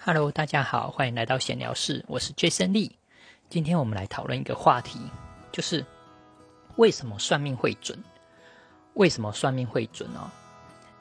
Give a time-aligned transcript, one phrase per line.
[0.00, 2.92] Hello，大家好，欢迎来到闲聊室，我是 Jason Lee。
[3.50, 5.00] 今天我们来讨论一个话题，
[5.50, 5.84] 就是
[6.76, 7.98] 为什么算命会准？
[8.94, 10.30] 为什么算命会准呢？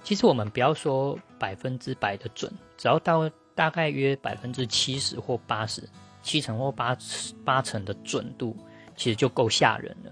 [0.03, 5.87] 其实我们不要说百分之百的准，只要到大概约百分之七十或八十，
[6.23, 6.97] 七成或八
[7.45, 8.57] 八成的准度，
[8.95, 10.11] 其实就够吓人了。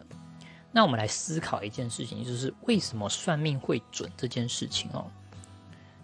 [0.72, 5.08] 那我们来思考一件事情，就是为什么算命会准这件事情哦？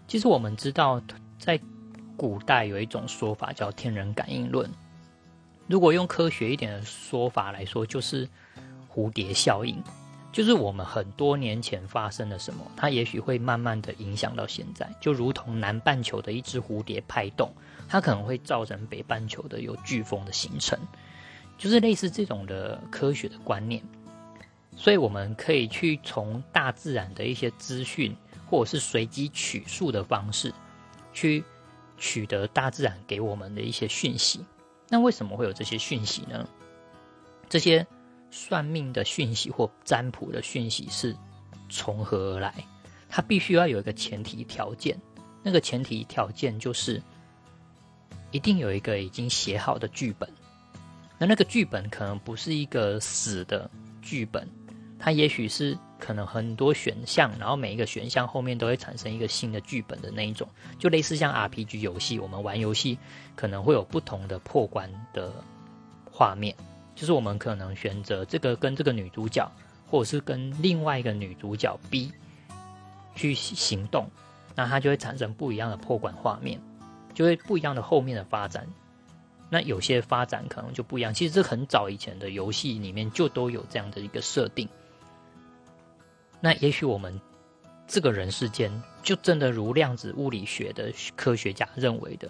[0.08, 1.00] 其实我们知道，
[1.38, 1.58] 在
[2.22, 4.70] 古代有一种说法叫天人感应论。
[5.66, 8.28] 如果用科学一点的说法来说，就是
[8.88, 9.82] 蝴蝶效应，
[10.30, 14.88] 就是我们很多年前发生了什么，它也许会慢慢的影响到现在。
[15.00, 17.52] 就如同南半球的一只蝴蝶拍动，
[17.88, 20.78] 它可能会造成北半球的有飓风的形成，
[21.58, 23.82] 就是类似这种的科学的观念。
[24.76, 28.16] 所以我们可以去从大自然的一些资讯，
[28.48, 30.54] 或者是随机取数的方式，
[31.12, 31.42] 去。
[31.98, 34.44] 取得大自然给我们的一些讯息，
[34.88, 36.48] 那为什么会有这些讯息呢？
[37.48, 37.86] 这些
[38.30, 41.16] 算命的讯息或占卜的讯息是
[41.68, 42.54] 从何而来？
[43.08, 45.00] 它必须要有一个前提条件，
[45.42, 47.02] 那个前提条件就是
[48.30, 50.28] 一定有一个已经写好的剧本。
[51.18, 54.48] 那那个剧本可能不是一个死的剧本，
[54.98, 55.78] 它也许是。
[56.02, 62.98] 可能很多选项，然后每一个选项后面都会产生一个新的剧本的那一种，就类似像 RPG 游戏，我们玩游戏
[63.36, 65.32] 可能会有不同的破关的
[66.10, 66.56] 画面，
[66.96, 69.48] 就是我们可能选择这个跟这个女主角，
[69.88, 72.10] 或者是跟另外一个女主角 B
[73.14, 74.10] 去行动，
[74.56, 76.60] 那它就会产生不一样的破关画面，
[77.14, 78.66] 就会不一样的后面的发展。
[79.48, 84.68] 那有些发展可能就不一样，其实这很早以前的游戏里面就都有这样的一个设定。
[86.44, 87.20] 那也许我们
[87.86, 92.28] 这个人世间就真的如量子物理学的科学家认为的，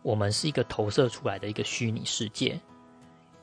[0.00, 2.58] 我们是一个投射出来的一个虚拟世界。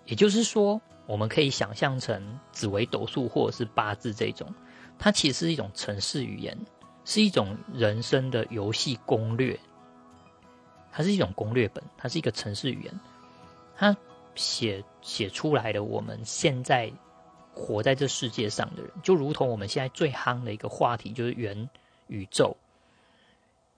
[0.05, 4.51] 也就是说，我们可以想象成紫微斗数或者是八字这种，
[4.97, 6.57] 它其实是一种程式语言，
[7.05, 9.59] 是一种人生的游戏攻略，
[10.91, 12.99] 它是一种攻略本，它是一个程式语言，
[13.75, 13.95] 它
[14.33, 16.91] 写写出来的我们现在。
[17.57, 21.67] 活在这世界上的人，就如同我们现在最夯的一个话题，就是元
[22.05, 22.55] 宇宙。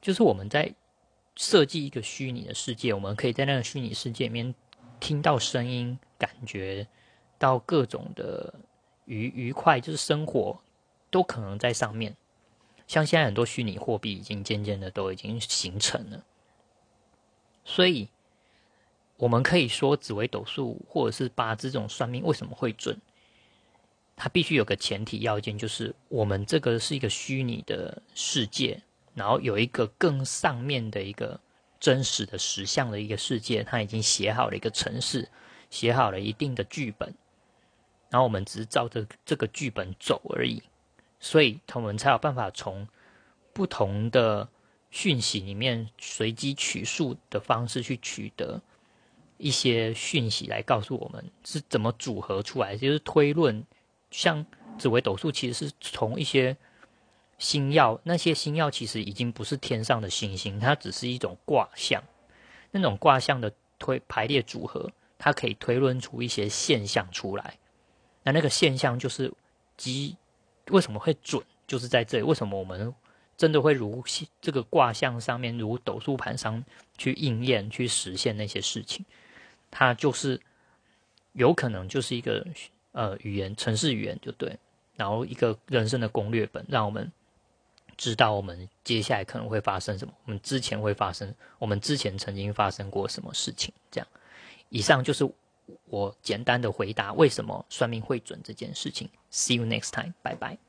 [0.02, 0.74] 就是我们在
[1.36, 4.54] 设计一个虚拟的世界，我们可以在那个虚拟世界里面
[5.00, 6.86] 听到声音，感觉
[7.38, 8.54] 到各种的
[9.06, 10.60] 愉愉快，就是生活
[11.10, 12.16] 都可能在上面。
[12.88, 16.24] 像现在很多虚拟货币已经渐渐的都已经形成了，
[17.64, 18.10] 所以
[19.18, 23.00] 我们可以说紫微斗数或者是八字这种算命为什么会准？
[24.22, 28.82] 它必须有个前提要件，就是我们这个是一个虚拟的世界，
[29.14, 31.40] 然后有一个更上面的一个
[31.80, 35.30] 真实的实像的一个世界，它已经写好了一个程式，
[35.70, 37.14] 写好了一定的剧本，
[38.10, 40.62] 然后我们只是照着这个剧本走而已，
[41.22, 42.86] 所以我们才有办法从
[43.54, 44.50] 不同的
[44.92, 48.62] 讯息里面随机取数的方式去取得
[49.38, 53.66] 一些讯息来告诉我们是怎么组合出来，就是推论。
[54.12, 54.46] 像
[54.78, 56.58] 紫微斗数，其实是从一些
[57.38, 62.04] 星耀，那些星耀其实已经不是天上的星星，它只是一种卦象。
[62.72, 67.58] 那种卦象的推排列组合，它可以推论出一些现象出来。
[68.24, 69.32] 那那个现象就是
[69.78, 70.16] 基
[70.68, 72.24] 为什么会准，就是在这里。
[72.24, 72.94] 为什么我们
[73.38, 74.04] 真的会如
[74.42, 76.64] 这个卦象上面，如斗数盘上
[76.98, 79.06] 去应验、去实现那些事情？
[79.72, 80.42] 它就是
[81.34, 82.46] 有可能就是一个。
[82.92, 84.58] 呃，语言、城市语言就对，
[84.96, 87.12] 然后一个人生的攻略本，让我们
[87.98, 93.74] 知道我们接下来可能会发生什么，我们之前会发生，我们之前曾经发生过什么事情。
[93.92, 94.08] 这样，
[94.70, 95.30] 以上就是
[95.86, 99.10] 我简单的回答为什么算命会准这件事情。
[99.32, 100.69] See you next time，拜拜。